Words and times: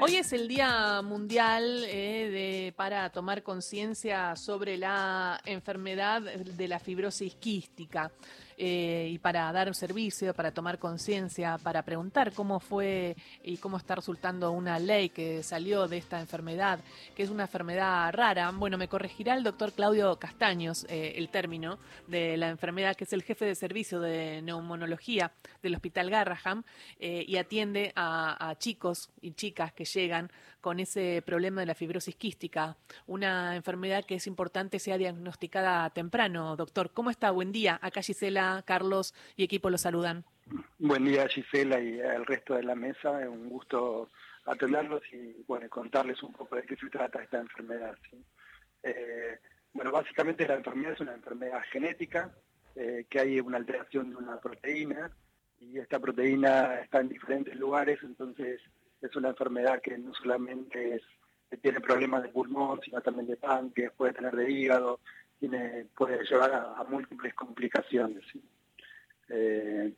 Hoy 0.00 0.14
es 0.14 0.32
el 0.32 0.46
Día 0.46 1.02
Mundial 1.02 1.84
eh, 1.88 2.30
de, 2.30 2.72
para 2.76 3.10
tomar 3.10 3.42
conciencia 3.42 4.36
sobre 4.36 4.76
la 4.76 5.40
enfermedad 5.44 6.22
de 6.22 6.68
la 6.68 6.78
fibrosis 6.78 7.34
quística. 7.34 8.12
Eh, 8.60 9.10
y 9.12 9.18
para 9.18 9.52
dar 9.52 9.72
servicio, 9.72 10.34
para 10.34 10.50
tomar 10.50 10.80
conciencia, 10.80 11.58
para 11.58 11.84
preguntar 11.84 12.32
cómo 12.32 12.58
fue 12.58 13.16
y 13.44 13.58
cómo 13.58 13.76
está 13.76 13.94
resultando 13.94 14.50
una 14.50 14.80
ley 14.80 15.10
que 15.10 15.44
salió 15.44 15.86
de 15.86 15.98
esta 15.98 16.18
enfermedad, 16.18 16.80
que 17.14 17.22
es 17.22 17.30
una 17.30 17.44
enfermedad 17.44 18.12
rara. 18.12 18.50
Bueno, 18.50 18.76
me 18.76 18.88
corregirá 18.88 19.34
el 19.34 19.44
doctor 19.44 19.72
Claudio 19.72 20.18
Castaños 20.18 20.84
eh, 20.88 21.12
el 21.14 21.28
término 21.28 21.78
de 22.08 22.36
la 22.36 22.48
enfermedad, 22.48 22.96
que 22.96 23.04
es 23.04 23.12
el 23.12 23.22
jefe 23.22 23.44
de 23.44 23.54
servicio 23.54 24.00
de 24.00 24.42
neumonología 24.42 25.30
del 25.62 25.76
Hospital 25.76 26.10
Garraham 26.10 26.64
eh, 26.98 27.24
y 27.28 27.36
atiende 27.36 27.92
a, 27.94 28.50
a 28.50 28.58
chicos 28.58 29.10
y 29.20 29.34
chicas 29.34 29.72
que 29.72 29.84
llegan 29.84 30.32
con 30.60 30.80
ese 30.80 31.22
problema 31.24 31.60
de 31.60 31.66
la 31.66 31.74
fibrosis 31.76 32.16
quística, 32.16 32.76
una 33.06 33.54
enfermedad 33.54 34.04
que 34.04 34.16
es 34.16 34.26
importante 34.26 34.80
sea 34.80 34.98
diagnosticada 34.98 35.88
temprano. 35.90 36.56
Doctor, 36.56 36.90
¿cómo 36.92 37.10
está? 37.10 37.30
Buen 37.30 37.52
día. 37.52 37.78
Acá 37.80 38.02
Gisela 38.02 38.47
Carlos 38.64 39.14
y 39.36 39.44
equipo 39.44 39.70
los 39.70 39.82
saludan. 39.82 40.24
Buen 40.78 41.04
día 41.04 41.28
Gisela 41.28 41.80
y 41.80 42.00
al 42.00 42.24
resto 42.24 42.54
de 42.54 42.62
la 42.62 42.74
mesa, 42.74 43.22
es 43.22 43.28
un 43.28 43.48
gusto 43.48 44.08
atenderlos 44.46 45.02
y 45.12 45.44
contarles 45.68 46.22
un 46.22 46.32
poco 46.32 46.56
de 46.56 46.62
qué 46.62 46.76
se 46.76 46.88
trata 46.88 47.22
esta 47.22 47.38
enfermedad. 47.38 47.96
Eh, 48.82 49.38
bueno, 49.72 49.92
básicamente 49.92 50.46
la 50.46 50.54
enfermedad 50.54 50.92
es 50.92 51.00
una 51.00 51.14
enfermedad 51.14 51.60
genética, 51.70 52.32
eh, 52.74 53.06
que 53.08 53.20
hay 53.20 53.40
una 53.40 53.58
alteración 53.58 54.10
de 54.10 54.16
una 54.16 54.40
proteína 54.40 55.10
y 55.60 55.78
esta 55.78 55.98
proteína 55.98 56.80
está 56.80 57.00
en 57.00 57.08
diferentes 57.08 57.54
lugares, 57.56 57.98
entonces 58.02 58.60
es 59.02 59.16
una 59.16 59.30
enfermedad 59.30 59.80
que 59.82 59.98
no 59.98 60.14
solamente 60.14 61.00
tiene 61.62 61.80
problemas 61.80 62.22
de 62.22 62.28
pulmón, 62.28 62.80
sino 62.84 63.00
también 63.00 63.26
de 63.26 63.36
páncreas, 63.36 63.92
puede 63.96 64.12
tener 64.12 64.34
de 64.34 64.50
hígado, 64.50 65.00
tiene, 65.38 65.86
puede 65.96 66.24
llevar 66.24 66.52
a, 66.52 66.84
múltiples 66.84 67.34
complicaciones. 67.34 68.24
Eh, 69.28 69.92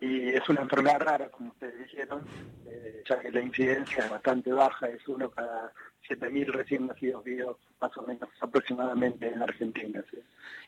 y 0.00 0.28
es 0.28 0.48
una 0.48 0.62
enfermedad 0.62 1.00
rara, 1.00 1.30
como 1.30 1.50
ustedes 1.50 1.78
dijeron, 1.78 2.22
eh, 2.66 3.02
ya 3.08 3.20
que 3.20 3.30
la 3.30 3.40
incidencia 3.40 4.04
es 4.04 4.10
bastante 4.10 4.52
baja, 4.52 4.88
es 4.88 5.06
uno 5.08 5.30
cada 5.30 5.72
7.000 6.08 6.46
recién 6.52 6.86
nacidos 6.86 7.24
vivos, 7.24 7.56
más 7.80 7.96
o 7.96 8.02
menos 8.02 8.28
aproximadamente 8.40 9.28
en 9.28 9.42
Argentina. 9.42 10.04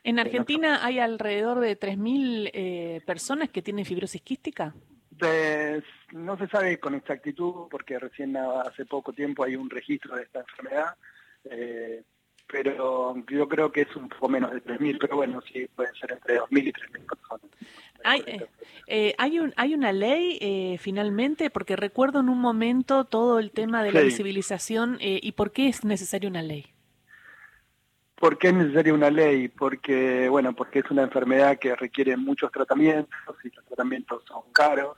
¿En 0.03 0.19
Argentina 0.19 0.83
hay 0.83 0.99
alrededor 0.99 1.59
de 1.59 1.77
3.000 1.77 2.49
eh, 2.53 3.01
personas 3.05 3.49
que 3.49 3.61
tienen 3.61 3.85
fibrosis 3.85 4.21
quística? 4.21 4.73
Pues, 5.19 5.83
no 6.13 6.37
se 6.37 6.47
sabe 6.47 6.79
con 6.79 6.95
exactitud 6.95 7.67
porque 7.69 7.99
recién 7.99 8.37
hace 8.37 8.85
poco 8.85 9.13
tiempo 9.13 9.43
hay 9.43 9.55
un 9.55 9.69
registro 9.69 10.15
de 10.15 10.23
esta 10.23 10.39
enfermedad. 10.39 10.95
Eh, 11.45 12.03
pero 12.47 13.15
yo 13.29 13.47
creo 13.47 13.71
que 13.71 13.81
es 13.81 13.95
un 13.95 14.07
poco 14.09 14.29
menos 14.29 14.51
de 14.51 14.63
3.000, 14.63 14.97
pero 14.99 15.17
bueno, 15.17 15.41
sí, 15.51 15.67
pueden 15.75 15.93
ser 15.95 16.13
entre 16.13 16.39
2.000 16.39 16.67
y 16.67 16.71
3.000 16.71 17.05
personas. 17.05 17.51
Hay, 18.03 18.23
eh, 18.25 18.47
eh, 18.87 19.15
hay, 19.17 19.39
un, 19.39 19.53
hay 19.57 19.73
una 19.73 19.91
ley 19.91 20.37
eh, 20.39 20.77
finalmente, 20.79 21.49
porque 21.49 21.75
recuerdo 21.75 22.19
en 22.21 22.29
un 22.29 22.39
momento 22.39 23.05
todo 23.05 23.39
el 23.39 23.51
tema 23.51 23.83
de 23.83 23.91
la 23.91 24.01
visibilización, 24.01 24.97
¿y 24.99 25.31
por 25.33 25.51
qué 25.51 25.67
es 25.67 25.83
necesaria 25.83 26.29
una 26.29 26.41
ley? 26.41 26.67
¿Por 28.15 28.37
qué 28.37 28.47
es 28.47 28.53
necesaria 28.53 28.93
una 28.93 29.11
ley? 29.11 29.47
Porque, 29.49 30.29
bueno, 30.29 30.53
porque 30.53 30.79
es 30.79 30.89
una 30.89 31.03
enfermedad 31.03 31.59
que 31.59 31.75
requiere 31.75 32.15
muchos 32.17 32.51
tratamientos 32.51 33.35
y 33.43 33.49
los 33.53 33.65
tratamientos 33.65 34.23
son 34.25 34.43
caros. 34.53 34.97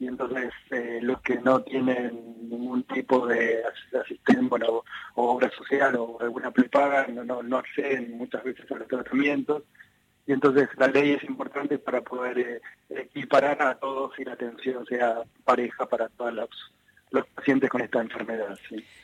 Y 0.00 0.06
entonces 0.06 0.52
eh, 0.70 1.00
los 1.02 1.20
que 1.22 1.36
no 1.40 1.60
tienen 1.62 2.48
ningún 2.48 2.84
tipo 2.84 3.26
de 3.26 3.62
asistencia, 4.00 4.48
bueno, 4.48 4.84
o 5.14 5.32
obra 5.32 5.50
social 5.50 5.96
o 5.96 6.18
alguna 6.20 6.50
prepaga 6.52 7.06
no, 7.08 7.24
no, 7.24 7.42
no 7.42 7.58
acceden 7.58 8.16
muchas 8.16 8.44
veces 8.44 8.70
a 8.70 8.76
los 8.76 8.86
tratamientos 8.86 9.64
y 10.26 10.32
entonces 10.32 10.68
la 10.76 10.88
ley 10.88 11.12
es 11.12 11.24
importante 11.24 11.78
para 11.78 12.02
poder 12.02 12.38
eh, 12.38 12.60
equiparar 12.90 13.60
a 13.62 13.74
todos 13.74 14.12
y 14.18 14.24
la 14.24 14.34
atención 14.34 14.86
sea 14.86 15.22
pareja 15.44 15.86
para 15.86 16.08
todos 16.10 16.32
los, 16.32 16.48
los 17.10 17.26
pacientes 17.28 17.68
con 17.68 17.80
esta 17.80 18.00
enfermedad. 18.00 18.56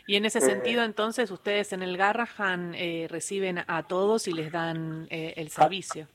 Y 0.06 0.16
en 0.16 0.27
ese 0.27 0.41
sentido, 0.41 0.83
eh, 0.83 0.87
entonces, 0.87 1.31
ustedes 1.31 1.72
en 1.72 1.83
el 1.83 1.97
Garrahan 1.97 2.75
reciben 3.09 3.59
a 3.66 3.84
todos 3.84 4.28
y 4.28 4.33
les 4.33 4.53
dan 4.53 5.06
el 5.10 5.49
servicio. 5.49 6.06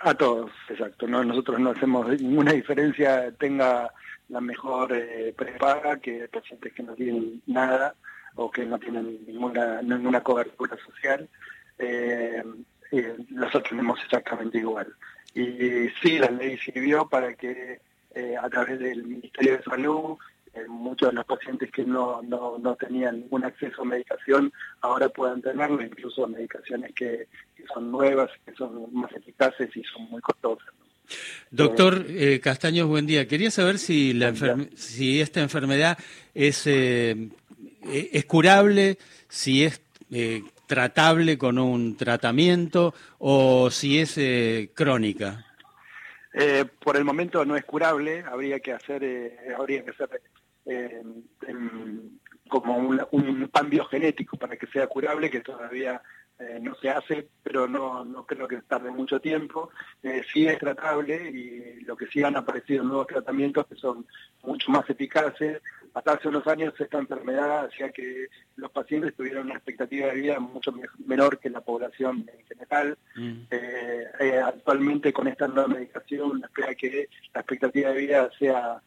A, 0.00 0.14
todos, 0.14 0.50
exacto. 0.68 1.08
No, 1.08 1.24
nosotros 1.24 1.58
no 1.58 1.70
hacemos 1.70 2.06
ninguna 2.20 2.52
diferencia, 2.52 3.32
tenga 3.32 3.90
la 4.28 4.40
mejor 4.40 4.92
eh, 4.92 5.34
prepaga 5.36 5.98
que 5.98 6.28
pacientes 6.28 6.72
que 6.72 6.82
no 6.82 6.94
tienen 6.94 7.42
nada 7.46 7.94
o 8.38 8.50
que 8.50 8.64
no 8.64 8.78
tienen 8.78 9.18
ninguna, 9.26 9.82
ninguna 9.82 10.22
cobertura 10.22 10.76
social. 10.84 11.28
Eh, 11.78 12.42
eh, 12.92 13.16
tenemos 13.68 13.98
exactamente 14.02 14.58
igual. 14.58 14.94
Y 15.34 15.88
sí, 16.00 16.18
la 16.18 16.30
ley 16.30 16.56
sirvió 16.58 17.08
para 17.08 17.34
que 17.34 17.80
eh, 18.14 18.36
a 18.40 18.48
través 18.48 18.78
del 18.78 19.04
Ministerio 19.04 19.56
de 19.56 19.62
Salud 19.62 20.18
muchos 20.66 21.10
de 21.10 21.14
los 21.14 21.24
pacientes 21.24 21.70
que 21.70 21.84
no, 21.84 22.20
no, 22.22 22.58
no, 22.58 22.74
tenían 22.74 23.20
ningún 23.20 23.44
acceso 23.44 23.82
a 23.82 23.84
medicación 23.84 24.52
ahora 24.80 25.08
puedan 25.08 25.40
tenerlo, 25.40 25.80
incluso 25.80 26.26
medicaciones 26.26 26.92
que, 26.94 27.28
que 27.54 27.64
son 27.72 27.92
nuevas, 27.92 28.28
que 28.44 28.52
son 28.54 28.92
más 28.92 29.12
eficaces 29.12 29.76
y 29.76 29.84
son 29.84 30.10
muy 30.10 30.20
costosas. 30.20 30.66
Doctor 31.50 32.04
eh, 32.08 32.40
Castaños, 32.40 32.88
buen 32.88 33.06
día. 33.06 33.26
Quería 33.26 33.50
saber 33.50 33.78
si, 33.78 34.12
la 34.12 34.34
si 34.76 35.20
esta 35.20 35.40
enfermedad 35.40 35.98
es, 36.34 36.66
eh, 36.66 37.28
es 37.90 38.24
curable, 38.26 38.98
si 39.28 39.64
es 39.64 39.80
eh, 40.10 40.42
tratable 40.66 41.38
con 41.38 41.58
un 41.58 41.96
tratamiento 41.96 42.94
o 43.18 43.70
si 43.70 43.98
es 43.98 44.20
crónica. 44.74 45.46
por 46.80 46.96
el 46.96 47.04
momento 47.04 47.44
no 47.44 47.56
es 47.56 47.64
curable, 47.64 48.22
habría 48.30 48.60
que 48.60 48.72
hacer, 48.72 49.38
habría 49.58 49.84
que 49.84 49.90
hacer 49.90 50.20
como 52.48 52.76
un, 52.76 53.00
un 53.12 53.46
cambio 53.48 53.84
genético 53.86 54.36
para 54.36 54.56
que 54.56 54.66
sea 54.66 54.86
curable, 54.86 55.30
que 55.30 55.40
todavía 55.40 56.02
eh, 56.40 56.60
no 56.62 56.72
se 56.76 56.88
hace, 56.88 57.28
pero 57.42 57.66
no, 57.66 58.04
no 58.04 58.24
creo 58.24 58.46
que 58.46 58.62
tarde 58.62 58.92
mucho 58.92 59.20
tiempo. 59.20 59.70
Eh, 60.04 60.22
sí 60.32 60.46
es 60.46 60.56
tratable 60.58 61.30
y 61.30 61.80
lo 61.80 61.96
que 61.96 62.06
sí 62.06 62.22
han 62.22 62.36
aparecido 62.36 62.84
nuevos 62.84 63.08
tratamientos 63.08 63.66
que 63.66 63.74
son 63.74 64.06
mucho 64.44 64.70
más 64.70 64.88
eficaces. 64.88 65.60
Hasta 65.94 66.12
hace 66.12 66.28
unos 66.28 66.46
años 66.46 66.74
esta 66.78 66.98
enfermedad 66.98 67.64
hacía 67.64 67.90
que 67.90 68.28
los 68.54 68.70
pacientes 68.70 69.16
tuvieran 69.16 69.46
una 69.46 69.56
expectativa 69.56 70.06
de 70.06 70.14
vida 70.14 70.38
mucho 70.38 70.72
menor 71.04 71.40
que 71.40 71.50
la 71.50 71.60
población 71.60 72.30
en 72.32 72.46
general. 72.46 72.96
Mm. 73.16 73.40
Eh, 73.50 74.40
actualmente 74.44 75.12
con 75.12 75.26
esta 75.26 75.48
nueva 75.48 75.66
medicación 75.66 76.44
espera 76.44 76.72
que 76.76 77.08
la 77.34 77.40
expectativa 77.40 77.90
de 77.90 77.98
vida 77.98 78.30
sea 78.38 78.80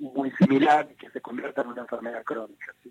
muy 0.00 0.32
similar, 0.32 0.88
que 0.96 1.08
se 1.10 1.20
convierta 1.20 1.62
en 1.62 1.68
una 1.68 1.82
enfermedad 1.82 2.24
crónica. 2.24 2.74
¿sí? 2.82 2.90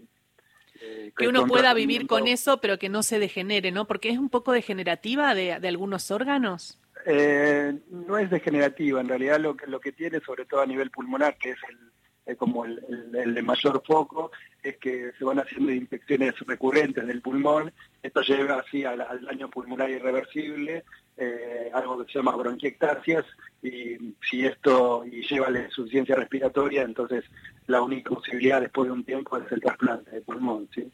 Que 1.16 1.28
uno 1.28 1.46
pueda 1.46 1.74
vivir 1.74 2.08
con 2.08 2.28
eso, 2.28 2.60
pero 2.60 2.80
que 2.80 2.90
no 2.90 3.04
se 3.04 3.20
degenere, 3.20 3.72
¿no? 3.72 3.86
Porque 3.86 4.10
es 4.10 4.18
un 4.18 4.30
poco 4.30 4.52
degenerativa 4.52 5.36
de, 5.36 5.54
algunos 5.54 6.10
órganos. 6.12 6.80
Eh, 7.06 7.78
no 7.90 8.18
es 8.18 8.30
degenerativa, 8.30 9.02
en 9.02 9.10
realidad 9.10 9.40
lo 9.40 9.56
que, 9.56 9.68
lo 9.68 9.80
que 9.80 9.92
tiene, 9.92 10.22
sobre 10.22 10.46
todo 10.46 10.62
a 10.62 10.66
nivel 10.66 10.90
pulmonar, 10.90 11.38
que 11.38 11.52
es 11.52 11.58
el, 11.70 12.38
como 12.38 12.66
el, 12.66 12.82
el, 13.14 13.34
de 13.34 13.42
mayor 13.42 13.84
foco, 13.86 14.32
es 14.62 14.78
que 14.78 15.12
se 15.18 15.26
van 15.26 15.40
haciendo 15.40 15.72
infecciones 15.72 16.34
recurrentes 16.48 17.06
del 17.06 17.22
pulmón, 17.22 17.74
esto 18.02 18.22
lleva 18.22 18.60
así 18.60 18.86
al, 18.86 19.00
daño 19.26 19.50
pulmonar 19.50 19.90
irreversible, 19.90 20.86
eh, 21.18 21.70
algo 21.74 22.04
que 22.04 22.12
se 22.12 22.20
llama 22.20 22.36
bronquiectasias, 22.36 23.26
y 23.62 24.16
si 24.30 24.46
esto 24.46 25.06
y 25.06 25.22
lleva 25.28 25.50
la 25.50 25.62
insuficiencia 25.62 26.16
respiratoria, 26.16 26.82
entonces 26.82 27.24
la 27.68 27.82
única 27.82 28.10
posibilidad 28.10 28.60
después 28.60 28.88
de 28.88 28.94
un 28.94 29.04
tiempo 29.04 29.38
es 29.38 29.52
el 29.52 29.62
trasplante 29.62 30.12
de 30.12 30.22
pulmón. 30.22 30.68
¿sí? 30.74 30.92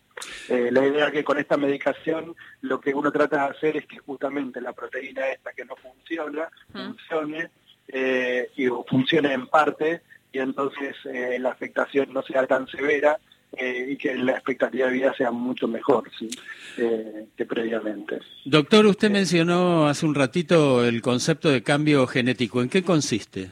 Eh, 0.49 0.69
la 0.71 0.85
idea 0.85 1.07
es 1.07 1.13
que 1.13 1.23
con 1.23 1.39
esta 1.39 1.57
medicación 1.57 2.35
lo 2.61 2.79
que 2.79 2.93
uno 2.93 3.11
trata 3.11 3.43
de 3.43 3.57
hacer 3.57 3.77
es 3.77 3.87
que 3.87 3.99
justamente 3.99 4.61
la 4.61 4.73
proteína 4.73 5.27
esta 5.29 5.53
que 5.53 5.65
no 5.65 5.75
funciona, 5.77 6.49
funcione 6.71 7.49
eh, 7.87 8.51
y 8.55 8.67
funcione 8.67 9.33
en 9.33 9.47
parte 9.47 10.01
y 10.31 10.39
entonces 10.39 10.95
la 11.39 11.49
afectación 11.49 12.13
no 12.13 12.21
sea 12.21 12.45
tan 12.45 12.67
severa 12.67 13.19
eh, 13.57 13.87
y 13.89 13.97
que 13.97 14.15
la 14.15 14.33
expectativa 14.33 14.87
de 14.87 14.93
vida 14.93 15.13
sea 15.15 15.31
mucho 15.31 15.67
mejor 15.67 16.09
eh, 16.77 17.25
que 17.35 17.45
previamente. 17.45 18.19
Doctor, 18.45 18.85
usted 18.85 19.09
mencionó 19.09 19.87
hace 19.87 20.05
un 20.05 20.15
ratito 20.15 20.85
el 20.85 21.01
concepto 21.01 21.49
de 21.49 21.63
cambio 21.63 22.05
genético. 22.07 22.61
¿En 22.61 22.69
qué 22.69 22.83
consiste? 22.83 23.51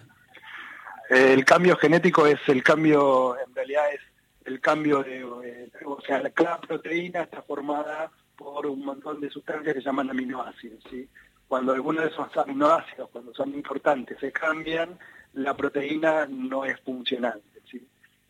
el 1.10 1.46
cambio 1.46 1.78
genético 1.78 2.28
es 2.28 2.40
el 2.48 2.62
cambio, 2.62 3.38
en 3.40 3.56
realidad 3.56 3.84
es 3.94 4.02
el 4.46 4.60
cambio 4.60 5.04
de, 5.04 5.22
eh, 5.22 5.70
o 5.86 6.00
sea, 6.02 6.22
la 6.22 6.60
proteína 6.60 7.24
está 7.24 7.42
formada 7.42 8.12
por 8.36 8.66
un 8.68 8.84
montón 8.84 9.20
de 9.20 9.30
sustancias 9.30 9.74
que 9.74 9.82
se 9.82 9.86
llaman 9.86 10.10
aminoácidos. 10.10 10.84
¿sí? 10.90 11.08
Cuando 11.48 11.74
algunos 11.74 12.04
de 12.04 12.10
esos 12.10 12.36
aminoácidos, 12.38 13.10
cuando 13.10 13.34
son 13.34 13.54
importantes, 13.54 14.18
se 14.20 14.32
cambian, 14.32 14.98
la 15.34 15.56
proteína 15.56 16.28
no 16.28 16.66
es 16.66 16.80
funcional. 16.82 17.42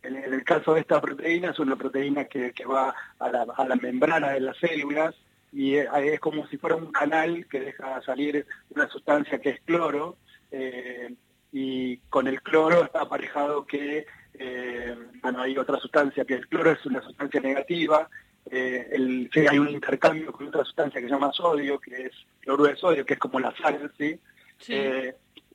En 0.03 0.15
el 0.15 0.43
caso 0.43 0.73
de 0.73 0.81
esta 0.81 1.01
proteína 1.01 1.51
es 1.51 1.59
una 1.59 1.75
proteína 1.75 2.25
que, 2.25 2.53
va 2.65 2.93
a 3.19 3.29
la, 3.29 3.45
a 3.55 3.67
la, 3.67 3.75
membrana 3.75 4.31
de 4.31 4.39
las 4.39 4.57
células 4.57 5.15
y 5.51 5.75
es, 5.75 6.19
como 6.19 6.47
si 6.47 6.57
fuera 6.57 6.75
un 6.75 6.91
canal 6.91 7.47
que 7.47 7.59
deja 7.59 8.01
salir 8.01 8.45
una 8.69 8.87
sustancia 8.89 9.39
que 9.39 9.49
es 9.49 9.61
cloro 9.61 10.17
eh, 10.51 11.13
y 11.51 11.97
con 12.09 12.27
el 12.27 12.41
cloro 12.41 12.83
está 12.83 13.01
aparejado 13.01 13.65
que, 13.65 14.05
eh, 14.33 14.95
bueno, 15.21 15.41
hay 15.41 15.57
otra 15.57 15.79
sustancia 15.79 16.25
que 16.25 16.35
el 16.35 16.47
cloro 16.47 16.71
es 16.71 16.85
una 16.85 17.01
sustancia 17.01 17.39
negativa, 17.39 18.09
eh, 18.51 18.87
el, 18.91 19.29
hay 19.49 19.57
un 19.57 19.69
intercambio 19.69 20.31
con 20.31 20.47
otra 20.47 20.63
sustancia 20.63 21.01
que 21.01 21.07
se 21.07 21.13
llama 21.13 21.31
sodio, 21.33 21.79
que 21.79 22.03
es 22.03 22.11
cloro 22.41 22.65
de 22.65 22.75
sodio, 22.75 23.05
que 23.05 23.13
es 23.13 23.19
como 23.19 23.39
la 23.39 23.53
sal, 23.57 23.91
¿sí? 23.97 24.19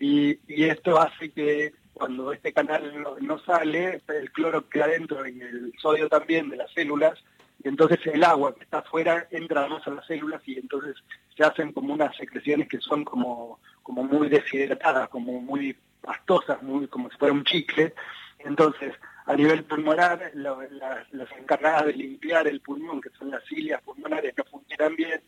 y, 0.00 0.38
y 0.49 0.65
esto 0.65 0.99
hace 0.99 1.31
que 1.31 1.73
cuando 1.94 2.33
este 2.33 2.53
canal 2.53 3.05
no, 3.21 3.39
sale, 3.41 4.03
el 4.09 4.33
cloro 4.33 4.69
queda 4.69 4.89
dentro 4.89 5.27
y 5.27 5.41
el 5.41 5.73
sodio 5.79 6.09
también 6.09 6.49
de 6.49 6.56
las 6.56 6.73
células, 6.73 7.23
y 7.62 7.69
entonces 7.69 8.00
el 8.06 8.25
agua 8.25 8.55
que 8.55 8.65
está 8.65 8.79
afuera 8.79 9.29
entra 9.31 9.69
más 9.69 9.87
a 9.87 9.91
las 9.91 10.06
células 10.06 10.43
y 10.47 10.59
entonces 10.59 10.97
se 11.37 11.44
hacen 11.44 11.73
como 11.73 11.94
unas 11.94 12.17
secreciones 12.17 12.69
que 12.69 12.81
son 12.81 13.05
como, 13.05 13.61
como 13.83 14.03
muy 14.05 14.29
deshidratadas, 14.29 15.09
como 15.09 15.41
muy 15.41 15.77
pastosas, 16.00 16.62
muy 16.62 16.89
como 16.89 17.11
si 17.11 17.17
fuera 17.17 17.35
un 17.35 17.44
chicle. 17.44 17.95
Entonces, 18.41 18.95
a 19.27 19.37
nivel 19.37 19.65
pulmonar, 19.65 20.33
las 20.35 21.33
encargadas 21.38 21.87
de 21.87 21.93
limpiar 21.93 22.49
el 22.49 22.61
pulmón, 22.61 23.00
que 23.00 23.11
son 23.11 23.31
las 23.31 23.45
cilias 23.45 23.81
pulmonares, 23.83 24.35
no 24.37 24.45
funcionan 24.45 24.97
bien, 24.97 25.21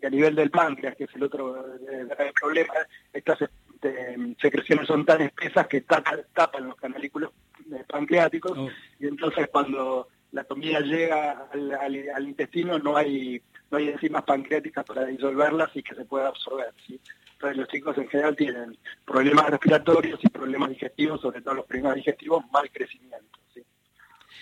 y 0.00 0.06
a 0.06 0.10
nivel 0.10 0.34
del 0.34 0.50
páncreas, 0.50 0.94
que 0.96 1.04
es 1.04 1.14
el 1.14 1.22
otro 1.22 1.74
eh, 1.90 2.32
problema, 2.38 2.74
estas 3.12 3.38
secreciones 4.40 4.86
son 4.86 5.04
tan 5.04 5.20
espesas 5.22 5.66
que 5.66 5.80
tapan, 5.82 6.20
tapan 6.32 6.66
los 6.66 6.76
canalículos 6.76 7.30
eh, 7.72 7.84
pancreáticos 7.86 8.56
oh. 8.56 8.68
y 8.98 9.06
entonces 9.06 9.48
cuando 9.50 10.08
la 10.32 10.44
comida 10.44 10.80
llega 10.80 11.48
al, 11.52 12.28
intestino 12.28 12.78
no 12.78 12.96
hay 12.96 13.42
no 13.70 13.78
hay 13.78 13.88
enzimas 13.88 14.22
pancreáticas 14.24 14.84
para 14.84 15.04
disolverlas 15.04 15.70
y 15.74 15.82
que 15.82 15.94
se 15.94 16.04
pueda 16.04 16.28
absorber. 16.28 16.72
Entonces 17.32 17.56
los 17.56 17.68
chicos 17.68 17.98
en 17.98 18.08
general 18.08 18.34
tienen 18.34 18.78
problemas 19.04 19.50
respiratorios 19.50 20.18
y 20.22 20.28
problemas 20.28 20.70
digestivos, 20.70 21.20
sobre 21.20 21.42
todo 21.42 21.54
los 21.54 21.66
problemas 21.66 21.96
digestivos, 21.96 22.44
mal 22.50 22.70
crecimiento. 22.70 23.38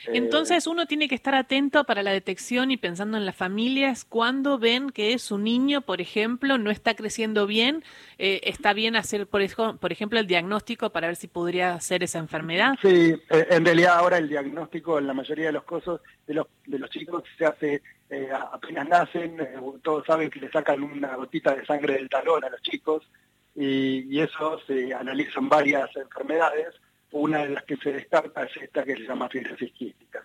Entonces 0.09 0.67
uno 0.67 0.87
tiene 0.87 1.09
que 1.09 1.15
estar 1.15 1.35
atento 1.35 1.85
para 1.85 2.03
la 2.03 2.13
detección 2.13 2.71
y 2.71 2.77
pensando 2.77 3.17
en 3.17 3.27
las 3.27 3.37
familias 3.37 4.05
cuando 4.05 4.59
ven 4.59 4.91
que 4.91 5.19
su 5.19 5.39
niño, 5.39 5.81
por 5.81 6.01
ejemplo, 6.01 6.59
no 6.59 6.71
está 6.71 6.95
creciendo 6.95 7.47
bien, 7.47 7.85
eh, 8.19 8.41
está 8.45 8.73
bien 8.73 8.97
hacer, 8.97 9.27
por, 9.27 9.43
ejemplo, 9.43 10.19
el 10.19 10.27
diagnóstico 10.27 10.91
para 10.91 11.09
ver 11.09 11.17
si 11.17 11.29
podría 11.29 11.81
ser 11.81 12.03
esa 12.03 12.19
enfermedad. 12.19 12.75
Sí, 12.83 13.15
eh, 13.31 13.47
en 13.51 13.65
realidad 13.65 13.97
ahora 13.97 14.19
el 14.19 14.29
diagnóstico 14.29 14.99
en 14.99 15.07
la 15.07 15.15
mayoría 15.15 15.47
de 15.47 15.53
los 15.53 15.65
casos 15.65 16.01
de 16.27 16.35
los, 16.35 16.47
de 16.67 16.79
los 16.79 16.91
chicos 16.91 17.23
se 17.37 17.47
hace 17.47 17.83
eh, 18.09 18.29
apenas 18.53 18.89
nacen, 18.89 19.37
todos 19.83 20.07
saben 20.07 20.31
que 20.31 20.41
le 20.41 20.51
sacan 20.51 20.83
una 20.83 21.17
gotita 21.17 21.55
de 21.55 21.67
sangre 21.67 21.95
del 21.95 22.09
talón 22.09 22.45
a 22.45 22.51
los 22.51 22.63
chicos 22.63 23.09
y, 23.55 24.03
y 24.15 24.21
eso 24.21 24.61
se 24.67 24.95
analizan 24.95 25.49
varias 25.49 25.95
enfermedades 25.97 26.75
una 27.21 27.45
de 27.45 27.51
las 27.51 27.65
que 27.65 27.77
se 27.77 27.93
descarta 27.93 28.45
es 28.45 28.57
esta 28.57 28.85
que 28.85 28.95
se 28.95 29.03
llama 29.03 29.29
fibrosis 29.29 29.73
quística. 29.73 30.23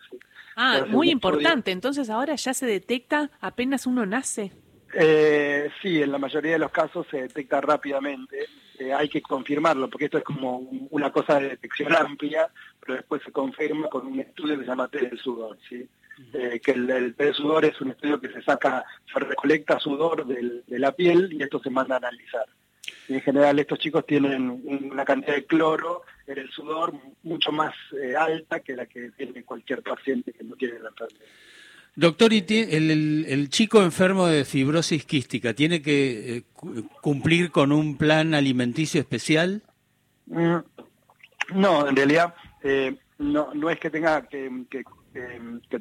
Ah, 0.56 0.86
muy 0.88 1.10
importante. 1.10 1.72
Entonces 1.72 2.10
ahora 2.10 2.36
ya 2.36 2.54
se 2.54 2.66
detecta 2.66 3.32
apenas 3.40 3.88
uno 3.88 4.06
nace. 4.06 4.52
Eh, 4.94 5.70
sí, 5.82 6.02
en 6.02 6.12
la 6.12 6.18
mayoría 6.18 6.54
de 6.54 6.60
los 6.60 6.72
casos 6.72 7.08
se 7.10 7.24
detecta 7.24 7.62
rápidamente. 7.62 8.46
Eh, 8.78 8.94
hay 8.94 9.08
que 9.10 9.22
confirmarlo, 9.22 9.90
porque 9.90 10.06
esto 10.06 10.18
es 10.18 10.24
como 10.24 10.58
una 10.90 11.12
cosa 11.12 11.40
de 11.40 11.50
detección 11.50 11.96
amplia, 11.96 12.50
pero 12.80 12.96
después 12.96 13.22
se 13.24 13.32
confirma 13.32 13.88
con 13.88 14.08
un 14.08 14.20
estudio 14.20 14.58
que 14.58 14.64
se 14.64 14.70
llama 14.70 14.88
test 14.88 15.06
del 15.06 15.20
sudor. 15.20 15.58
¿sí? 15.70 15.88
Eh, 16.34 16.60
que 16.64 16.72
el, 16.72 16.90
el 16.90 17.16
test 17.16 17.28
del 17.28 17.36
sudor 17.36 17.66
es 17.66 17.80
un 17.80 17.92
estudio 17.92 18.20
que 18.20 18.30
se 18.30 18.42
saca, 18.42 18.84
se 19.12 19.20
recolecta 19.20 19.80
sudor 19.80 20.26
de 20.26 20.80
la 20.80 20.92
piel 20.92 21.32
y 21.32 21.44
esto 21.44 21.60
se 21.60 21.70
manda 21.70 21.96
a 21.96 22.00
analizar. 22.00 22.46
En 23.12 23.22
general 23.22 23.60
estos 23.60 23.80
chicos 23.80 24.06
tienen 24.06 24.50
una 24.92 25.04
cantidad 25.04 25.36
de 25.36 25.46
cloro 25.46 26.04
en 26.28 26.38
el 26.38 26.50
sudor 26.50 26.94
mucho 27.24 27.52
más 27.52 27.74
eh, 28.02 28.16
alta 28.16 28.62
que 28.62 28.76
la 28.76 28.86
que 28.86 29.12
tiene 29.12 29.44
cualquier 29.44 29.82
paciente 29.82 30.32
que 30.32 30.44
no 30.44 30.56
tiene 30.56 30.80
la 30.80 30.90
enfermedad. 30.90 31.26
Doctor, 31.94 32.32
¿y 32.32 32.46
el, 32.50 33.26
el, 33.28 33.50
chico 33.50 33.84
enfermo 33.84 34.28
de 34.28 34.46
fibrosis 34.46 35.04
quística 35.06 35.54
tiene 35.54 35.82
que 35.82 36.38
eh, 36.38 36.44
cumplir 37.02 37.52
con 37.52 37.74
un 37.74 37.98
plan 37.98 38.34
alimenticio 38.34 39.02
especial? 39.02 39.62
Mm, 40.28 40.60
no, 41.56 41.90
en 41.90 41.96
realidad 41.96 42.34
eh, 42.64 42.96
no, 43.18 43.54
no 43.54 43.70
es 43.70 43.78
que 43.78 43.90
tenga 43.90 44.26
que, 44.26 44.50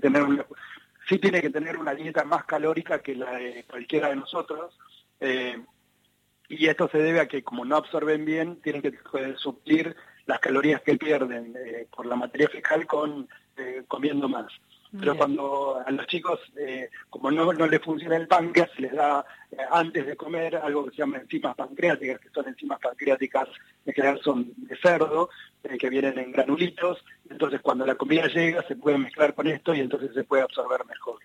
tener 0.01 0.23
una, 0.25 0.45
sí 1.09 1.19
tiene 1.21 1.41
que 1.41 1.51
tener 1.51 1.77
una 1.77 1.95
dieta 1.95 2.25
más 2.25 2.45
calórica 2.45 2.99
que 3.01 3.15
la 3.15 3.31
de 3.35 3.65
cualquiera 3.71 4.09
de 4.09 4.17
nosotros. 4.17 4.77
Y 6.51 6.67
esto 6.67 6.89
se 6.91 6.99
debe 6.99 7.21
a 7.21 7.29
que 7.29 7.45
como 7.45 7.65
no 7.65 7.77
absorben 7.77 8.25
bien, 8.25 8.61
tienen 8.61 8.83
que 8.83 8.93
suplir 9.37 9.95
las 10.27 10.41
calorías 10.41 10.83
que 10.83 10.97
pierden 10.97 11.55
eh, 11.57 11.87
por 11.95 12.07
la 12.07 12.17
materia 12.17 12.49
fecal 12.49 12.87
con 12.87 13.29
eh, 13.57 13.85
comiendo 13.87 14.29
más. 14.29 14.53
Pero 14.99 15.17
cuando 15.17 15.81
a 15.87 15.91
los 15.93 16.05
chicos, 16.09 16.41
eh, 16.57 16.91
como 17.09 17.31
no, 17.31 17.53
no 17.53 17.67
les 17.69 17.81
funciona 17.81 18.17
el 18.17 18.27
páncreas, 18.27 18.69
se 18.75 18.83
les 18.83 18.93
da 18.93 19.25
antes 19.71 20.05
de 20.05 20.17
comer 20.17 20.57
algo 20.57 20.85
que 20.85 20.91
se 20.91 20.97
llama 20.97 21.19
enzimas 21.19 21.55
pancreáticas, 21.55 22.19
que 22.19 22.31
son 22.31 22.49
enzimas 22.49 22.81
pancreáticas 22.81 23.49
en 23.87 23.95
general 23.95 24.21
son 24.21 24.53
de 24.57 24.77
cerdo, 24.79 25.31
que 25.79 25.91
vienen 25.91 26.19
en 26.19 26.33
granulitos, 26.33 27.05
entonces 27.29 27.61
cuando 27.61 27.87
la 27.87 27.95
comida 27.95 28.27
llega 28.27 28.67
se 28.67 28.75
puede 28.75 28.99
mezclar 28.99 29.33
con 29.35 29.47
esto 29.47 29.73
y 29.73 29.79
entonces 29.79 30.13
se 30.13 30.25
puede 30.25 30.43
absorber 30.43 30.85
mejor 30.85 31.21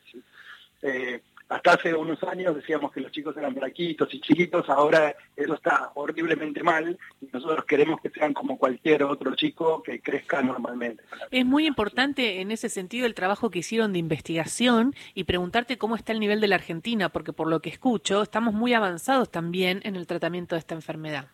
hasta 1.48 1.74
hace 1.74 1.94
unos 1.94 2.22
años 2.24 2.56
decíamos 2.56 2.92
que 2.92 3.02
los 3.02 3.12
chicos 3.12 3.38
eran 3.38 3.54
braquitos 3.54 4.12
y 4.14 4.20
chiquitos, 4.20 4.68
ahora 4.70 5.16
eso 5.36 5.54
está 5.54 5.92
horriblemente 5.94 6.64
mal 6.64 6.98
y 7.22 7.28
nosotros 7.32 7.66
queremos 7.66 8.02
que 8.02 8.10
sean 8.10 8.34
como 8.34 8.58
cualquier 8.58 9.04
otro 9.04 9.36
chico 9.36 9.84
que 9.84 10.00
crezca 10.00 10.42
normalmente. 10.42 11.04
Es 11.30 11.46
muy 11.46 11.68
importante 11.68 12.42
en 12.42 12.52
ese 12.52 12.70
sentido 12.70 13.06
el 13.06 13.14
trabajo 13.14 13.52
que 13.52 13.60
hicieron 13.60 13.94
de 13.94 14.00
investigación 14.00 14.96
y 15.14 15.26
preguntarte 15.26 15.78
cómo 15.78 15.96
está 15.96 16.14
el 16.14 16.20
nivel 16.20 16.42
de 16.42 16.48
la 16.48 16.56
Argentina, 16.56 17.10
porque 17.10 17.34
por 17.34 17.48
lo 17.48 17.62
que 17.62 17.70
escucho 17.70 18.24
estamos 18.24 18.54
muy 18.54 18.74
avanzados 18.74 19.30
también 19.30 19.82
en 19.84 19.96
el 19.96 20.08
tratamiento 20.08 20.56
de 20.56 20.60
esta 20.60 20.74
enfermedad. 20.74 21.28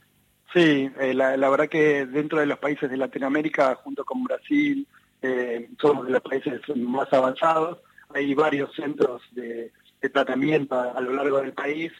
Sí, 0.53 0.91
eh, 0.99 1.13
la, 1.13 1.49
verdad 1.49 1.69
que 1.69 2.05
dentro 2.05 2.39
de 2.39 2.45
los 2.45 2.59
países 2.59 2.89
de 2.89 2.97
Latinoamérica, 2.97 3.75
junto 3.75 4.03
con 4.03 4.25
Brasil, 4.25 4.85
eh, 5.21 5.69
somos 5.79 6.05
de 6.05 6.11
los 6.11 6.21
países 6.21 6.59
más 6.75 7.11
avanzados. 7.13 7.79
Hay 8.13 8.33
varios 8.33 8.75
centros 8.75 9.21
de 9.31 9.71
de 10.01 10.09
tratamiento 10.09 10.79
a, 10.79 10.99
lo 11.01 11.13
largo 11.13 11.41
del 11.41 11.53
país, 11.53 11.91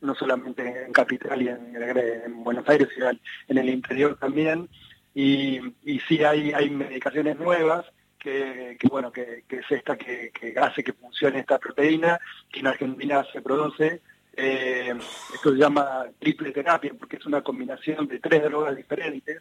no 0.00 0.14
solamente 0.14 0.84
en 0.86 0.92
Capital 0.92 1.42
y 1.42 1.48
en, 1.48 2.44
Buenos 2.44 2.68
Aires, 2.68 2.88
sino 2.94 3.10
en 3.10 3.58
el 3.58 3.68
interior 3.68 4.16
también. 4.18 4.68
Y, 5.14 5.60
y 5.84 6.00
sí 6.00 6.24
hay, 6.24 6.52
hay 6.52 6.70
medicaciones 6.70 7.38
nuevas 7.38 7.84
que, 8.24 8.78
bueno, 8.88 9.12
que, 9.12 9.44
es 9.48 9.70
esta 9.70 9.96
que, 9.96 10.32
hace 10.60 10.82
que 10.82 10.94
funcione 10.94 11.40
esta 11.40 11.58
proteína, 11.58 12.18
que 12.50 12.60
en 12.60 12.68
Argentina 12.68 13.24
se 13.30 13.42
produce. 13.42 14.00
Eh, 14.36 14.94
esto 15.34 15.52
se 15.52 15.58
llama 15.58 16.06
triple 16.18 16.50
terapia 16.50 16.92
porque 16.98 17.16
es 17.16 17.26
una 17.26 17.42
combinación 17.42 18.08
de 18.08 18.18
tres 18.18 18.42
drogas 18.42 18.74
diferentes 18.74 19.40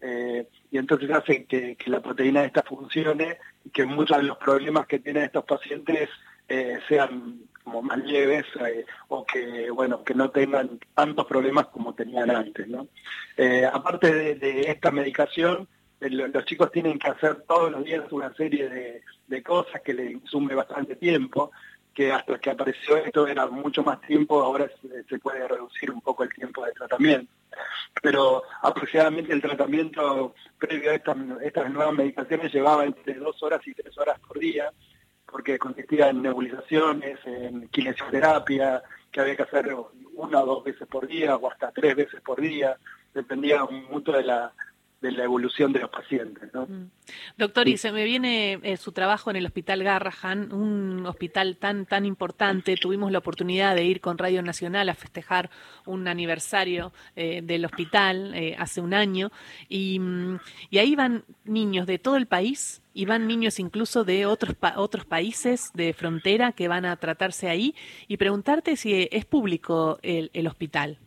eh, 0.00 0.48
y 0.68 0.78
entonces 0.78 1.08
hace 1.12 1.44
que, 1.44 1.76
que, 1.76 1.90
la 1.90 2.00
proteína 2.00 2.42
esta 2.42 2.64
funcione 2.64 3.38
y 3.64 3.70
que 3.70 3.86
muchos 3.86 4.16
de 4.16 4.24
los 4.24 4.38
problemas 4.38 4.88
que 4.88 4.98
tienen 4.98 5.22
estos 5.22 5.44
pacientes 5.44 6.08
eh, 6.52 6.78
sean 6.86 7.40
como 7.64 7.80
más 7.80 7.96
leves 8.04 8.44
eh, 8.60 8.84
o 9.08 9.24
que 9.24 9.70
bueno 9.70 10.04
que 10.04 10.14
no 10.14 10.28
tengan 10.30 10.78
tantos 10.94 11.24
problemas 11.24 11.68
como 11.68 11.94
tenían 11.94 12.30
antes 12.30 12.68
¿no? 12.68 12.88
Eh, 13.38 13.64
aparte 13.64 14.34
de, 14.34 14.60
esta 14.70 14.90
medicación 14.90 15.66
los 16.00 16.44
chicos 16.44 16.70
tienen 16.70 16.98
que 16.98 17.08
hacer 17.08 17.44
todos 17.48 17.72
los 17.72 17.82
días 17.84 18.04
una 18.10 18.34
serie 18.34 18.68
de, 19.28 19.42
cosas 19.42 19.80
que 19.80 19.94
les 19.94 20.12
insume 20.12 20.54
bastante 20.54 20.94
tiempo 20.96 21.52
que 21.94 22.12
hasta 22.12 22.38
que 22.38 22.50
apareció 22.50 22.98
esto 22.98 23.26
era 23.26 23.46
mucho 23.46 23.82
más 23.82 23.98
tiempo 24.02 24.42
ahora 24.42 24.70
se, 25.08 25.18
puede 25.18 25.48
reducir 25.48 25.90
un 25.90 26.02
poco 26.02 26.24
el 26.24 26.34
tiempo 26.34 26.66
de 26.66 26.72
tratamiento 26.72 27.32
pero 28.02 28.42
aproximadamente 28.60 29.32
el 29.32 29.40
tratamiento 29.40 30.34
previo 30.58 30.90
a 30.90 30.94
estas, 30.96 31.16
estas 31.42 31.70
nuevas 31.70 31.94
medicaciones 31.94 32.52
llevaba 32.52 32.84
entre 32.84 33.14
dos 33.14 33.42
horas 33.42 33.66
y 33.66 33.72
tres 33.72 33.96
horas 33.96 34.18
por 34.20 34.38
día 34.38 34.70
porque 35.32 35.58
consistía 35.58 36.10
en 36.10 36.22
nebulizaciones, 36.22 37.18
en 37.24 37.66
kinesioterapia, 37.68 38.82
que 39.10 39.20
había 39.20 39.36
que 39.36 39.42
hacer 39.42 39.74
una 40.14 40.42
o 40.42 40.46
dos 40.46 40.64
veces 40.64 40.86
por 40.86 41.08
día 41.08 41.36
o 41.36 41.50
hasta 41.50 41.72
tres 41.72 41.96
veces 41.96 42.20
por 42.20 42.40
día, 42.40 42.76
dependía 43.14 43.64
mucho 43.64 44.12
de 44.12 44.22
la, 44.22 44.52
de 45.02 45.10
la 45.10 45.24
evolución 45.24 45.72
de 45.72 45.80
los 45.80 45.90
pacientes. 45.90 46.48
¿no? 46.54 46.62
Mm. 46.62 46.90
Doctor, 47.36 47.68
y 47.68 47.76
se 47.76 47.90
me 47.90 48.04
viene 48.04 48.60
eh, 48.62 48.76
su 48.76 48.92
trabajo 48.92 49.30
en 49.30 49.36
el 49.36 49.44
Hospital 49.44 49.82
Garrahan, 49.82 50.52
un 50.52 51.04
hospital 51.06 51.56
tan 51.56 51.86
tan 51.86 52.06
importante. 52.06 52.76
Tuvimos 52.76 53.10
la 53.10 53.18
oportunidad 53.18 53.74
de 53.74 53.84
ir 53.84 54.00
con 54.00 54.16
Radio 54.16 54.42
Nacional 54.42 54.88
a 54.88 54.94
festejar 54.94 55.50
un 55.84 56.06
aniversario 56.06 56.92
eh, 57.16 57.42
del 57.42 57.64
hospital 57.64 58.32
eh, 58.34 58.54
hace 58.58 58.80
un 58.80 58.94
año 58.94 59.32
y, 59.68 59.98
mm, 59.98 60.38
y, 60.70 60.78
ahí 60.78 60.94
van 60.94 61.24
niños 61.44 61.86
de 61.86 61.98
todo 61.98 62.16
el 62.16 62.26
país 62.26 62.80
y 62.94 63.04
van 63.04 63.26
niños 63.26 63.58
incluso 63.58 64.04
de 64.04 64.26
otros 64.26 64.54
otros 64.76 65.04
países 65.04 65.72
de 65.74 65.92
frontera 65.94 66.52
que 66.52 66.68
van 66.68 66.84
a 66.84 66.94
tratarse 66.96 67.48
ahí 67.48 67.74
y 68.06 68.18
preguntarte 68.18 68.76
si 68.76 69.08
es 69.10 69.24
público 69.24 69.98
el, 70.02 70.30
el 70.32 70.46
hospital. 70.46 70.98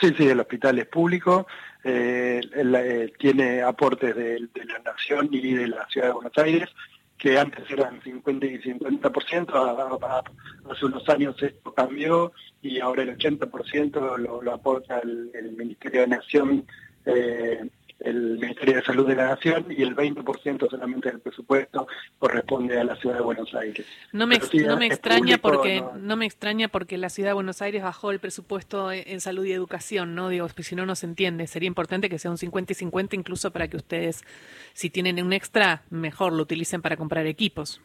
Sí, 0.00 0.12
sí, 0.16 0.28
el 0.28 0.40
hospital 0.40 0.78
es 0.78 0.86
público, 0.86 1.46
eh, 1.84 2.40
eh, 2.52 3.12
tiene 3.18 3.62
aportes 3.62 4.14
de, 4.16 4.40
la 4.40 4.78
Nación 4.84 5.28
y 5.30 5.54
de 5.54 5.68
la 5.68 5.86
Ciudad 5.88 6.08
de 6.08 6.12
Buenos 6.14 6.38
Aires, 6.38 6.68
que 7.16 7.38
antes 7.38 7.70
eran 7.70 8.02
50 8.02 8.46
y 8.46 8.58
50%, 8.58 10.22
hace 10.70 10.84
unos 10.84 11.08
años 11.08 11.40
esto 11.42 11.72
cambió 11.72 12.32
y 12.60 12.80
ahora 12.80 13.02
el 13.02 13.16
80% 13.16 14.18
lo, 14.18 14.42
lo 14.42 14.52
aporta 14.52 14.98
el, 14.98 15.30
el, 15.32 15.52
Ministerio 15.52 16.02
de 16.02 16.06
Nación 16.08 16.66
eh, 17.06 17.68
el 18.04 18.38
Ministerio 18.38 18.76
de 18.76 18.82
Salud 18.82 19.06
de 19.06 19.16
la 19.16 19.28
Nación 19.28 19.66
y 19.70 19.82
el 19.82 19.96
20% 19.96 20.70
solamente 20.70 21.10
del 21.10 21.20
presupuesto 21.20 21.86
corresponde 22.18 22.78
a 22.78 22.84
la 22.84 22.96
Ciudad 22.96 23.16
de 23.16 23.22
Buenos 23.22 23.54
Aires. 23.54 23.86
No 24.12 24.26
me, 24.26 24.38
no 24.66 24.76
me 24.76 24.86
extraña 24.86 25.38
porque 25.38 25.82
no. 25.96 26.16
me 26.16 26.26
extraña 26.26 26.68
porque 26.68 26.98
la 26.98 27.08
Ciudad 27.08 27.30
de 27.30 27.34
Buenos 27.34 27.62
Aires 27.62 27.82
bajó 27.82 28.10
el 28.10 28.20
presupuesto 28.20 28.92
en, 28.92 29.20
salud 29.20 29.44
y 29.44 29.52
educación, 29.52 30.14
¿no? 30.14 30.28
Digo, 30.28 30.48
si 30.48 30.76
no 30.76 30.86
no 30.86 30.94
se 30.94 31.06
entiende, 31.06 31.46
sería 31.46 31.66
importante 31.66 32.08
que 32.08 32.18
sea 32.18 32.30
un 32.30 32.38
50 32.38 32.72
y 32.72 32.76
50 32.76 33.16
incluso 33.16 33.50
para 33.50 33.68
que 33.68 33.76
ustedes 33.76 34.24
si 34.72 34.90
tienen 34.90 35.22
un 35.22 35.32
extra, 35.32 35.82
mejor 35.90 36.32
lo 36.32 36.42
utilicen 36.42 36.82
para 36.82 36.96
comprar 36.96 37.26
equipos. 37.26 37.80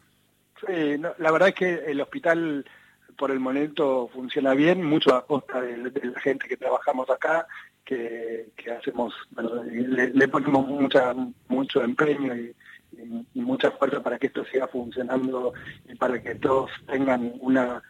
Sí, 0.66 0.98
la 0.98 1.32
verdad 1.32 1.48
es 1.48 1.54
que 1.54 1.74
el 1.86 2.00
hospital 2.00 2.66
por 3.16 3.30
el 3.30 3.38
momento 3.38 4.08
funciona 4.12 4.54
bien, 4.54 4.82
mucho 4.82 5.14
a 5.14 5.26
costa 5.26 5.60
de 5.60 5.76
la 5.76 6.20
gente 6.20 6.48
que 6.48 6.56
trabajamos 6.56 7.08
acá 7.10 7.46
que, 7.84 8.52
hacemos, 8.78 9.12
le, 9.34 10.28
ponemos 10.28 10.66
mucha, 10.66 11.14
mucho 11.48 11.82
empeño 11.82 12.36
y, 12.36 12.54
mucha 13.34 13.70
fuerza 13.70 14.02
para 14.02 14.18
que 14.18 14.26
esto 14.26 14.44
siga 14.46 14.66
funcionando 14.66 15.54
y 15.88 15.94
para 15.94 16.20
que 16.20 16.34
todos 16.34 16.70
tengan 16.86 17.32
una, 17.40 17.80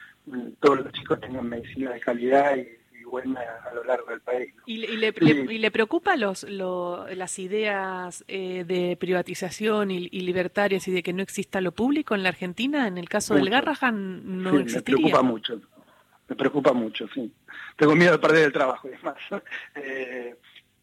todos 0.61 0.85
los 0.85 0.93
chicos 0.93 1.21
tengan 1.21 1.49
medicina 1.49 1.93
de 1.93 2.01
calidad 2.01 2.57
y, 2.57 2.81
buena 3.11 3.41
a 3.69 3.75
lo 3.75 3.85
largo 3.85 4.11
del 4.11 4.21
país. 4.21 4.55
¿Y, 4.67 4.77
le, 4.77 5.11
le, 5.11 5.71
preocupa 5.71 6.17
los, 6.17 6.47
las 6.49 7.39
ideas 7.39 8.25
eh, 8.29 8.65
de 8.65 8.97
privatización 8.97 9.91
y, 9.91 10.09
libertarias 10.09 10.87
y 10.89 10.93
de 10.93 11.03
que 11.03 11.13
no 11.13 11.23
exista 11.23 11.61
lo 11.61 11.73
público 11.73 12.15
en 12.15 12.23
la 12.23 12.29
Argentina? 12.29 12.87
En 12.87 12.99
el 12.99 13.09
caso 13.09 13.35
del 13.35 13.51
Garrahan 13.51 14.43
no 14.43 14.59
existiría. 14.59 14.97
Me 14.97 15.11
preocupa 15.11 15.23
mucho, 15.23 15.61
me 16.31 16.37
preocupa 16.37 16.73
mucho, 16.73 17.07
sí 17.13 17.31
tengo 17.81 17.97
miedo 17.97 18.13
de 18.13 18.19
perder 18.19 18.45
el 18.45 18.53
trabajo 18.53 18.89
y 18.89 18.93
demás. 18.93 19.17
Eh, 19.75 20.37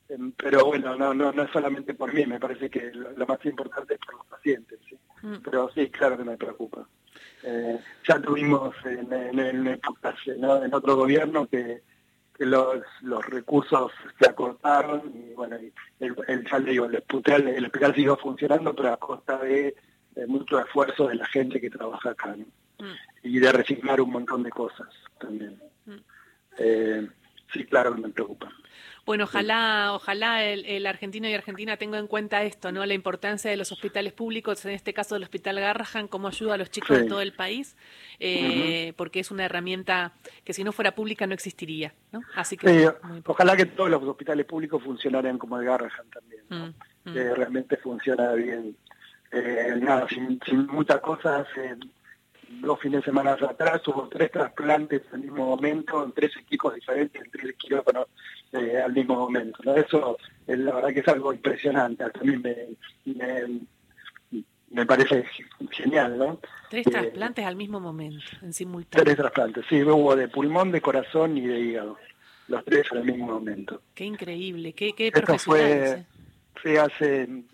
em, 0.10 0.32
pero 0.32 0.66
bueno, 0.66 0.96
no, 0.96 1.14
no, 1.14 1.32
no 1.32 1.44
es 1.44 1.52
solamente 1.52 1.94
por 1.94 2.14
mí, 2.14 2.26
me 2.26 2.40
parece 2.40 2.70
que 2.70 2.92
lo, 2.92 3.28
más 3.28 3.44
importante 3.46 3.96
es 3.96 4.00
por 4.00 4.16
los 4.16 4.26
pacientes. 4.26 4.80
¿sí? 4.90 4.98
Mm. 5.22 5.36
Pero 5.44 5.70
sí, 5.76 5.90
claro 5.90 6.18
que 6.18 6.24
me 6.24 6.38
preocupa. 6.38 6.88
Eh, 7.44 7.78
ya 8.08 8.20
tuvimos 8.20 8.74
en, 8.86 9.12
en, 9.14 9.68
en 9.68 10.74
otro 10.74 10.96
gobierno 10.96 11.48
que, 11.48 11.84
los, 12.40 12.84
los 13.02 13.26
recursos 13.26 13.92
se 14.20 14.30
acortaron 14.30 15.12
y 15.16 15.34
bueno, 15.34 15.56
el, 15.56 15.74
el, 16.28 16.48
ya 16.50 16.60
digo, 16.60 16.86
el 16.86 16.96
hospital, 16.96 17.48
el 17.48 17.66
hospital 17.66 17.96
siguió 17.96 18.16
funcionando, 18.16 18.76
pero 18.76 18.94
a 18.94 18.98
costa 18.98 19.40
de, 19.40 19.76
mucho 20.28 20.60
esfuerzo 20.60 21.08
de 21.08 21.16
la 21.16 21.26
gente 21.26 21.60
que 21.60 21.70
trabaja 21.70 22.12
acá. 22.12 22.36
Y 23.24 23.40
de 23.40 23.52
resignar 23.52 24.02
un 24.02 24.12
montón 24.12 24.44
de 24.44 24.50
cosas 24.50 24.88
también. 25.20 25.60
Mm. 25.86 25.96
Eh, 26.60 27.08
sí, 27.52 27.66
claro 27.66 27.96
me 27.96 28.10
preocupa. 28.10 28.52
Bueno, 29.08 29.24
ojalá, 29.24 29.94
ojalá 29.94 30.44
el, 30.44 30.86
argentino 30.86 31.30
y 31.30 31.34
argentina 31.34 31.78
tengan 31.78 32.02
en 32.02 32.08
cuenta 32.08 32.44
esto, 32.44 32.74
¿no? 32.74 32.86
La 32.86 32.94
importancia 32.94 33.50
de 33.50 33.56
los 33.56 33.72
hospitales 33.72 34.12
públicos, 34.12 34.66
en 34.66 34.74
este 34.74 34.94
caso 34.94 35.16
del 35.16 35.24
Hospital 35.24 35.62
Garrahan, 35.62 36.10
cómo 36.10 36.28
ayuda 36.28 36.56
a 36.56 36.58
los 36.58 36.70
chicos 36.70 36.98
de 36.98 37.06
todo 37.06 37.22
el 37.22 37.32
país, 37.32 37.78
eh, 38.20 38.92
porque 38.98 39.22
es 39.22 39.32
una 39.32 39.46
herramienta 39.46 40.12
que 40.44 40.52
si 40.52 40.66
no 40.66 40.74
fuera 40.74 40.94
pública 40.94 41.26
no 41.26 41.34
existiría, 41.34 41.94
¿no? 42.12 42.20
Así 42.36 42.58
que 42.58 42.92
ojalá 43.26 43.56
que 43.56 43.68
todos 43.68 43.90
los 43.90 44.04
hospitales 44.04 44.46
públicos 44.46 44.84
funcionaran 44.84 45.38
como 45.38 45.58
el 45.58 45.66
Garrahan 45.66 46.10
también, 46.10 46.44
mm, 46.50 47.10
mm. 47.10 47.14
que 47.14 47.34
realmente 47.34 47.78
funciona 47.78 48.34
bien. 48.34 48.76
Eh, 49.32 49.74
nada, 49.80 50.06
sin, 50.10 50.38
muchas 50.68 51.00
cosas, 51.00 51.48
dos 52.50 52.80
fines 52.80 53.02
de 53.02 53.06
semana 53.06 53.34
atrás 53.34 53.88
hubo 53.88 54.08
tres 54.08 54.32
trasplantes 54.32 55.02
al 55.12 55.22
mismo 55.22 55.46
momento, 55.46 56.04
en 56.04 56.12
tres 56.12 56.36
equipos 56.38 56.74
diferentes, 56.76 57.22
en 57.22 57.32
tres 57.32 57.56
quirófanos 57.56 58.08
eh, 58.52 58.82
al 58.84 58.94
mismo 58.94 59.16
momento. 59.16 59.60
¿no? 59.64 59.76
Eso 59.76 60.18
es, 60.46 60.58
la 60.58 60.76
verdad 60.76 60.90
que 60.90 61.00
es 61.00 61.08
algo 61.08 61.34
impresionante, 61.34 62.04
a 62.04 62.12
mí 62.24 62.38
me, 62.38 62.56
me, 64.72 64.86
parece 64.86 65.26
genial. 65.72 66.18
¿no? 66.18 66.40
Tres 66.70 66.88
eh, 66.88 66.92
trasplantes 66.92 67.46
al 67.46 67.56
mismo 67.56 67.80
momento, 67.80 68.26
en 68.42 68.54
simultáneo. 68.54 69.04
Tres 69.04 69.18
trasplantes, 69.18 69.66
sí, 69.70 69.84
hubo 69.84 70.16
de 70.16 70.28
pulmón, 70.28 70.72
de 70.72 70.82
corazón 70.82 71.38
y 71.38 71.42
de 71.42 71.60
hígado, 71.60 71.98
los 72.48 72.64
tres 72.66 72.92
al 72.92 73.04
mismo 73.04 73.28
momento. 73.28 73.82
Qué 73.94 74.06
increíble, 74.06 74.74
qué, 74.74 74.94
qué 74.94 75.12
profesional. 75.12 76.06
Fue, 76.56 76.74
¿eh? 76.74 76.80
hace 76.80 77.24
el, 77.24 77.46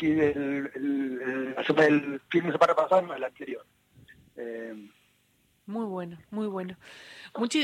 el, 0.00 0.70
el, 0.74 1.54
el, 1.78 2.20
fin 2.28 2.44
de 2.44 2.52
semana 2.52 2.74
pasado, 2.74 3.02
no 3.02 3.14
el 3.14 3.24
anterior. 3.24 3.64
Eh, 4.38 4.88
muy 5.68 5.84
bueno, 5.84 6.16
muy 6.30 6.46
bueno. 6.46 6.78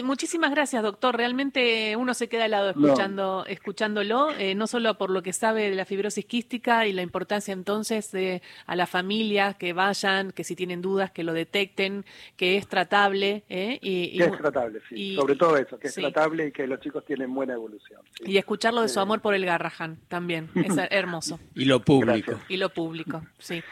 muchísimas 0.02 0.50
gracias, 0.50 0.82
doctor. 0.82 1.16
Realmente 1.16 1.96
uno 1.96 2.12
se 2.12 2.28
queda 2.28 2.44
al 2.44 2.50
lado 2.50 2.68
escuchando, 2.68 3.46
escuchándolo, 3.46 4.30
eh, 4.32 4.54
no 4.54 4.66
solo 4.66 4.98
por 4.98 5.08
lo 5.08 5.22
que 5.22 5.32
sabe 5.32 5.70
de 5.70 5.74
la 5.74 5.86
fibrosis 5.86 6.26
quística 6.26 6.86
y 6.86 6.92
la 6.92 7.00
importancia 7.00 7.54
entonces 7.54 8.12
de 8.12 8.42
a 8.66 8.76
la 8.76 8.86
familia 8.86 9.54
que 9.54 9.72
vayan, 9.72 10.32
que 10.32 10.44
si 10.44 10.54
tienen 10.54 10.82
dudas 10.82 11.12
que 11.12 11.24
lo 11.24 11.32
detecten, 11.32 12.04
que 12.36 12.58
es 12.58 12.68
tratable. 12.68 13.44
Eh, 13.48 13.78
y, 13.80 14.18
que 14.18 14.24
es 14.24 14.36
tratable, 14.36 14.82
sí. 14.90 15.14
Sobre 15.14 15.36
todo 15.36 15.56
eso, 15.56 15.78
que 15.78 15.88
es 15.88 15.94
tratable 15.94 16.48
y 16.48 16.52
que 16.52 16.66
los 16.66 16.80
chicos 16.80 17.06
tienen 17.06 17.32
buena 17.32 17.54
evolución. 17.54 18.02
Y 18.22 18.36
escucharlo 18.36 18.82
de 18.82 18.90
su 18.90 19.00
amor 19.00 19.22
por 19.22 19.32
el 19.32 19.46
Garrahan 19.46 19.96
también, 20.08 20.50
es 20.54 20.76
hermoso. 20.90 21.40
y 21.54 21.64
lo 21.64 21.80
público. 21.80 22.38
Y 22.50 22.58
lo 22.58 22.68
público, 22.68 23.22
sí. 23.38 23.62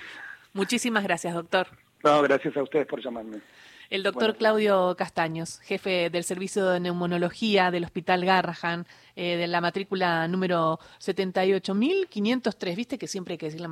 Muchísimas 0.55 1.05
gracias, 1.05 1.35
doctor. 1.35 1.69
No, 2.03 2.23
gracias 2.23 2.57
a 2.57 2.63
ustedes 2.63 2.87
por 2.87 3.03
llamarme. 3.03 3.41
El 3.93 4.03
doctor 4.03 4.37
Claudio 4.37 4.97
Castaños, 4.97 5.61
jefe 5.61 6.09
del 6.09 6.25
servicio 6.25 6.67
de 6.67 6.81
neumonología 6.81 7.71
del 7.71 7.85
Hospital 7.85 8.25
Garrahan, 8.25 8.87
eh, 9.17 9.37
de 9.37 9.47
la 9.47 9.61
matrícula 9.61 10.27
número 10.29 10.79
78.503. 10.99 12.75
Viste 12.75 12.97
que 12.97 13.07
siempre 13.07 13.33
hay 13.33 13.39
que 13.39 13.47
decir 13.47 13.61
la 13.61 13.69